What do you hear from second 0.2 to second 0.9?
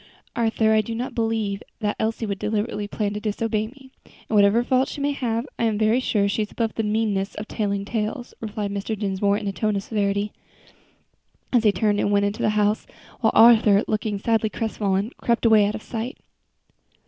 "Arthur, I